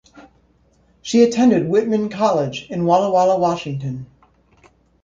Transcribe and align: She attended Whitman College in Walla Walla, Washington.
She 1.03 1.21
attended 1.21 1.69
Whitman 1.69 2.09
College 2.09 2.65
in 2.71 2.85
Walla 2.85 3.11
Walla, 3.11 3.37
Washington. 3.37 4.07